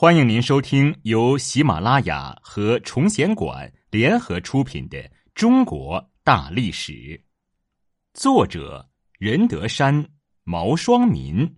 [0.00, 4.96] 欢迎您收听由喜马拉雅和崇贤馆联合出品的
[5.34, 6.92] 《中国大历史》，
[8.14, 8.88] 作者
[9.18, 10.08] 任德山、
[10.44, 11.56] 毛双民，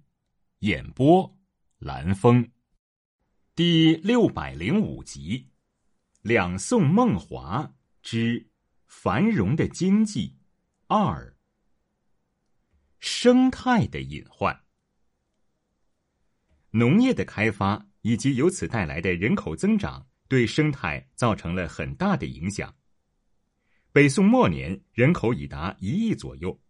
[0.60, 1.36] 演播
[1.80, 2.50] 蓝峰，
[3.54, 5.46] 第六百零五集：
[6.22, 7.70] 两宋梦华
[8.00, 8.48] 之
[8.86, 10.34] 繁荣的经济
[10.86, 11.36] 二，
[13.00, 14.58] 生态的隐患，
[16.70, 17.89] 农业的开发。
[18.02, 22.74] 以及由此带来的人口增长，对生态造成了很大的影响。
[23.92, 26.60] 北宋末年，人口已达一亿左右。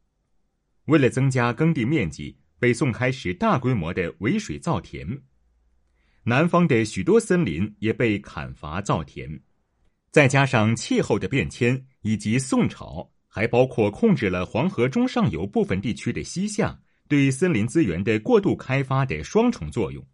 [0.87, 5.23] 为了增加耕地面积，北宋开始大规模的围水造田。
[6.25, 9.41] 南方的许多森林也被砍伐造田。
[10.11, 20.05] 再加上气候的变迁，以及宋朝还包括控制了黄河中上游部分地区的西夏，对森林资源的过度开发的双重作用。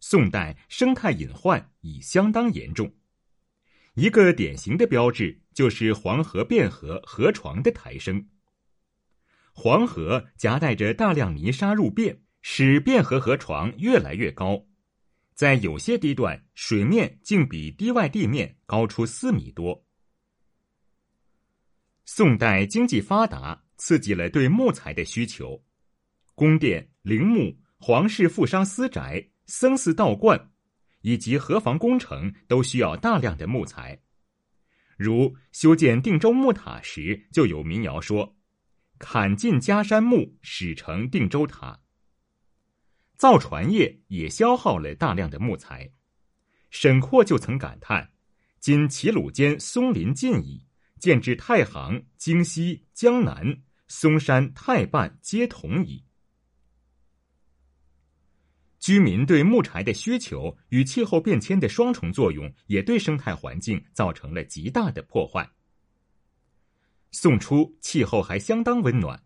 [0.00, 2.94] 宋代生态隐患已相当严重，
[3.94, 8.28] 一个典型的标志就是黄河汴河河床的抬升。
[9.52, 14.66] 黄河夹带着大量泥沙入汴，使汴河河床越来越高，
[15.34, 19.84] 在有些地段水面竟比堤外地面高出四米多。
[22.04, 25.64] 宋代经济发达，刺激了对木材的需求，
[26.34, 29.30] 宫殿、陵墓、皇室富商私宅。
[29.46, 30.50] 僧寺道观，
[31.02, 34.00] 以及河防工程都需要大量的木材。
[34.96, 38.36] 如修建定州木塔时，就有民谣说
[38.98, 41.80] ：“砍尽家山木，始成定州塔。”
[43.16, 45.90] 造船业也消耗了大量的木材。
[46.70, 48.12] 沈括就曾感叹
[48.58, 50.66] ：“今齐鲁间松林尽矣，
[50.98, 56.04] 建至太行、京西、江南，嵩山、太半皆同矣。”
[58.86, 65.50] 居民对木柴的需求与气候变迁的双重作用，也对生态环境造成了极大的破坏。
[67.10, 69.20] 宋初气候还相当温暖，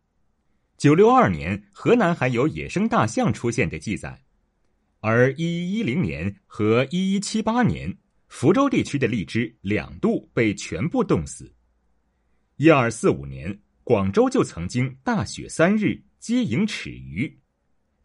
[0.79, 4.23] 九六二年河南还有野生大象出现的记载，
[5.01, 7.95] 而一一一零年和一一七八年，
[8.29, 11.55] 福州地区的荔枝两度被全部冻死。
[12.57, 17.40] 一二四五年，广州就曾经大雪三日，积盈尺余。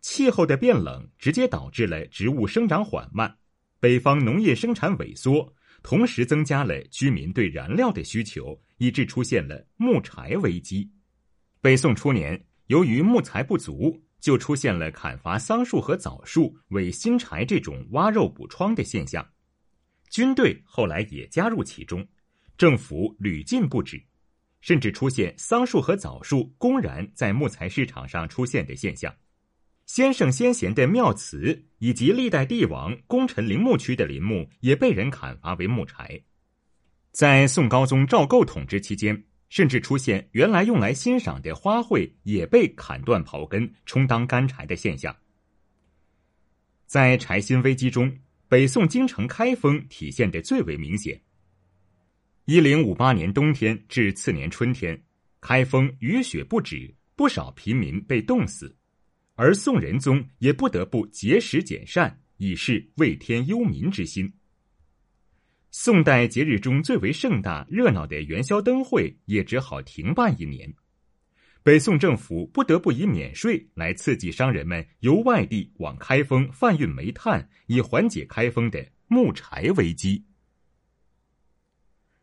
[0.07, 3.39] 气候的变冷直接导致了植物生长缓慢，
[3.79, 5.51] 北方农业生产萎缩，
[5.81, 10.91] 同时增加了居民对燃料的需求，以致出现了木柴危机。
[11.59, 19.27] 北宋初年，由于木材不足，就出现了砍伐桑树和枣树为新柴这种挖肉补疮的现象。
[20.11, 22.07] 军队后来也加入其中，
[22.59, 23.99] 政府屡禁不止，
[24.61, 29.11] 甚至出现桑树和枣树公然在木材市场上出现的现象。
[29.85, 36.19] 先圣先贤的庙祠以及历代帝王功臣陵墓区的陵墓也被人砍伐为木柴。
[37.11, 45.15] 在宋高宗赵构统治期间，甚至出现原来用来欣赏的花卉也被砍断刨根充当干柴的现象。
[46.87, 48.11] 在柴薪危机中，
[48.47, 51.21] 北宋京城开封体现的最为明显。
[52.45, 54.99] 一零五八年冬天至次年春天，
[55.41, 58.75] 开封雨雪不止，不少平民被冻死。
[59.35, 64.33] 而宋仁宗也不得不节食减膳，以示为天忧民之心。
[65.71, 70.73] 宋代节日中最为盛大热闹的元宵灯会也只好停办一年。
[71.63, 80.23] 北宋政府不得不以免税来刺激商人们由外地往开封贩运煤炭，以缓解开封的木柴危机。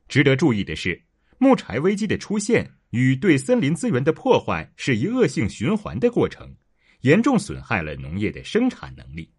[0.08, 1.02] 值得注意的是，
[1.38, 6.54] 木柴危机的出现与对森林资源的破坏是一恶性循环的过程。
[7.02, 9.32] 严重损害了农业的生产能力。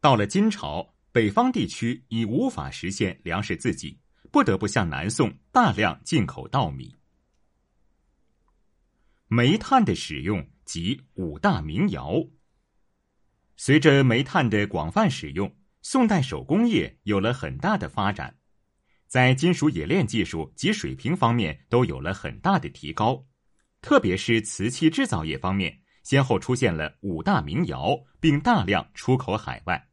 [0.00, 3.98] 到了金朝，北方地区已无法实现粮食自给，
[4.30, 6.94] 不得不向南宋大量进口稻米。
[9.28, 12.24] 煤炭的使用及五大名窑。
[13.56, 18.36] 随着煤炭的广泛使用，宋代手工业有了很大的发展，
[19.08, 23.26] 在金属冶炼技术及水平方面都有了很大的提高，
[23.80, 25.80] 特别是瓷器制造业方面。
[26.06, 29.88] 先后出现了五大名窑，并大量出口海外。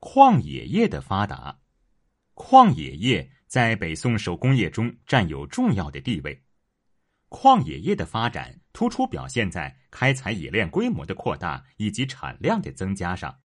[0.00, 1.60] 矿冶业的发达，
[2.34, 6.42] 矿冶业在北宋手工业中占有重要的地位。
[7.28, 13.38] 矿冶业的发展突出表现在开采冶炼规模的扩大以及产量的增加上。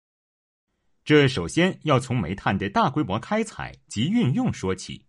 [1.04, 5.08] 这首先要从煤炭的大规模开采及运用说起。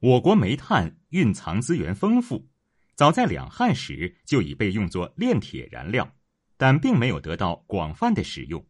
[0.00, 2.51] 我国煤炭蕴藏资源丰富。
[2.94, 6.14] 早在两汉时就已被用作炼铁燃料，
[6.56, 8.64] 但并没有得到广泛的使用。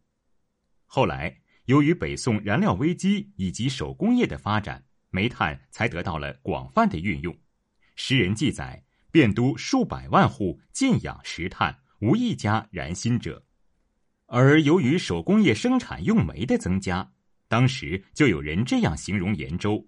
[0.87, 7.37] 后来由于北宋燃料危机以及手工业的发展，煤炭才得到了广泛的运用。
[7.97, 13.45] 诗人记载，汴都数百万户尽养石炭，无一家燃薪者。
[14.27, 17.13] 而由于手工业生产用煤的增加，
[17.49, 19.87] 当时就有人这样形容延州：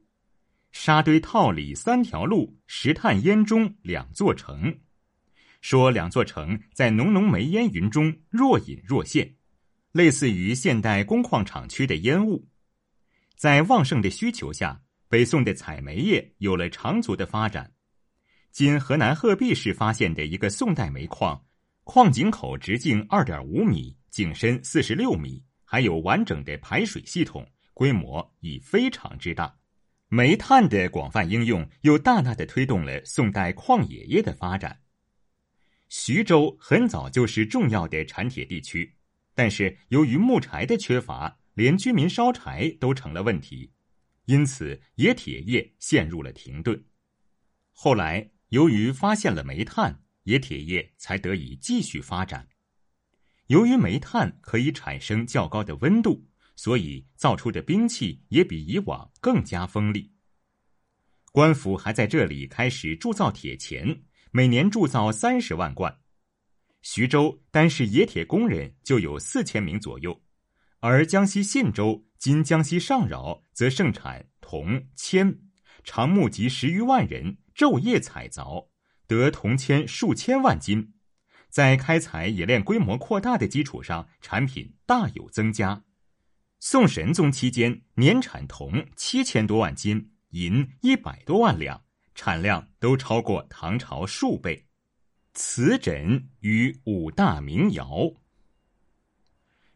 [0.75, 4.81] 沙堆套里三条路，石炭烟中两座城。
[5.63, 9.37] 说两座城在浓浓煤烟云中若隐若现，
[9.93, 12.49] 类似于现代工矿厂区的烟雾。
[13.37, 17.73] 在旺盛的需求下，北宋的采煤业有了长足的发展。
[18.51, 21.41] 今河南鹤壁市发现的一个宋代煤矿，
[21.85, 29.57] 矿井口直径二点五米，井深四十六米，还有完整的排水系统，规模已非常之大。
[30.15, 34.81] 煤炭的广泛应用，又大大的推动了宋代矿冶业的发展。
[35.89, 38.95] 徐州很早就是重要的产铁地区，
[39.35, 43.73] 但是由于木柴的缺乏，连居民烧柴都成了问题，
[44.27, 46.85] 因此冶铁业陷入了停顿。
[47.73, 52.47] 后来由于发现了煤炭，冶铁业才得以继续发展。
[53.49, 60.13] 由于煤炭可以产生较高的温度，所以造出的兵器也比以往更加锋利。
[61.33, 64.05] 官府还在这里开始铸造铁钳。
[64.37, 65.97] 每年铸造三十万贯，
[66.83, 70.21] 徐州单是冶铁工人就有四千名左右，
[70.81, 75.39] 而江西信州（今江西上饶）则盛产铜铅，
[75.85, 78.71] 常募集十余万人昼夜采凿，
[79.07, 80.95] 得铜铅数千万斤。
[81.49, 85.85] 在开采冶炼规模扩大的基础上，产品大有增加。
[86.67, 91.85] 宋神宗期间，年产铜七千多万斤，银一百多万两。
[92.15, 94.67] 产量都超过唐朝数倍。
[95.35, 98.11] 瓷枕与五大名窑。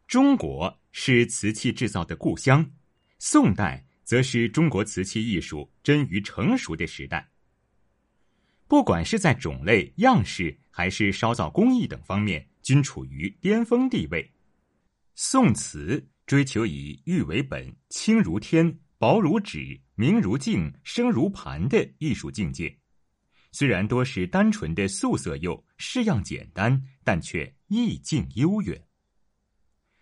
[0.06, 2.70] 中国是瓷器制造的故乡，
[3.18, 7.28] 宋代则是中国瓷器艺术臻于成熟的时代。
[8.66, 14.32] 不管是在种类、样式，还是烧造工艺等方面，均处于巅峰地位。
[15.14, 18.78] 宋瓷追求以玉为本，轻如天。
[18.98, 22.76] 薄如纸，明如镜，声如盘的艺术境界，
[23.52, 28.88] 虽然多是单纯的素色釉，式样简单，但却意境悠远。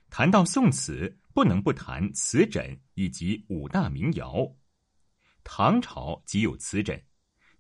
[0.09, 4.57] 谈到宋瓷，不能不谈瓷枕以及五大名窑。
[5.45, 7.01] 唐朝即有瓷枕，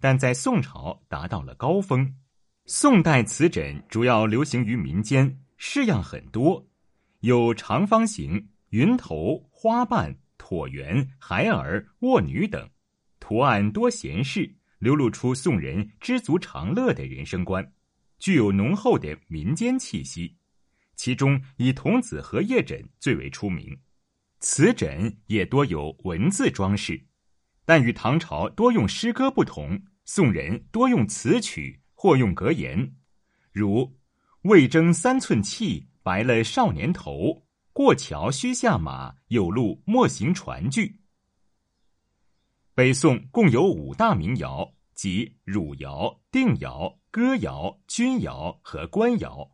[0.01, 2.17] 但在宋朝达到了高峰。
[2.65, 6.67] 宋代瓷枕主要流行于民间，式样很多，
[7.21, 10.15] 有长方形、云头、花瓣。
[10.39, 12.69] 椭圆、孩儿、卧女等
[13.19, 17.73] 图案多闲适，流露出宋人知足常乐的人生观，
[18.19, 20.37] 具有浓厚的民间气息。
[20.95, 23.77] 其中以童子荷叶枕最为出名，
[24.39, 27.03] 此枕也多有文字装饰。
[27.65, 32.95] 但与唐朝多用诗歌不同，宋人多用词曲或用格言，
[33.51, 33.99] 如
[34.45, 37.43] “未争三寸气，白了少年头。”
[37.77, 40.99] 过桥须下马，有路莫行船具。
[42.75, 49.51] 北宋共有五大名窑，即汝窑、定窑、歌窑、钧窑和官窑。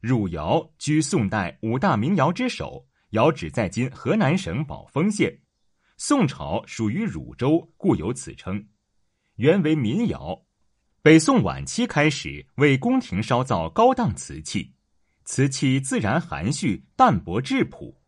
[0.00, 5.42] 汝窑居宋代五大名窑之首，窑址在今河南省宝丰县。
[5.98, 8.68] 宋朝属于汝州，故有此称。
[9.34, 10.46] 原为民窑，
[11.02, 14.73] 北宋晚期开始为宫廷烧造高档瓷器。
[15.24, 18.00] 瓷器自然含蓄、淡泊质朴。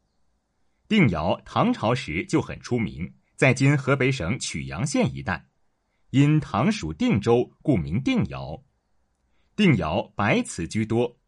[0.87, 5.46] 定窑唐朝时就很出名，在今河北省曲阳县一带，
[6.11, 8.62] 因唐属定州，故名定窑。
[9.56, 11.18] 定窑白瓷居多。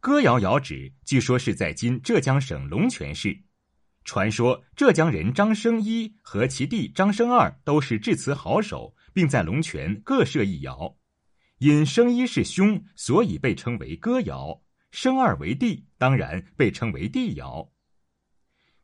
[0.00, 3.44] 歌窑窑址据说是在今浙江省龙泉市。
[4.04, 10.96] 传说浙江人张生一和其弟张生二都是制瓷好手，并在龙泉各设一窑。
[11.58, 14.62] 因生一是兄，所以被称为歌窑。
[14.90, 17.72] 生二为帝，当然被称为帝窑。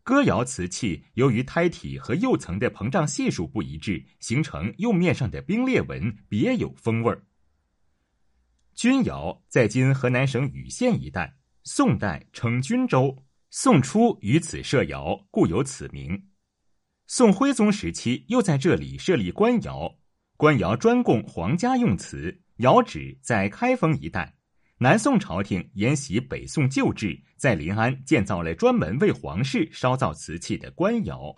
[0.02, 7.24] 歌窑瓷器由于胎体和釉层的膨胀系数不一致，形成釉面上的冰裂纹，别有风味儿。
[8.74, 16.28] 钧窑在今河南省禹县一带，宋代称钧州，宋初于此设窑，故有此名。
[17.06, 19.98] 宋徽宗时期又在这里设立官窑，
[20.36, 24.36] 官窑专供皇家用瓷，窑址在开封一带。
[24.84, 31.34] 南宋朝廷沿袭北宋旧制，在临安建造了专门为皇室烧造瓷器的官窑。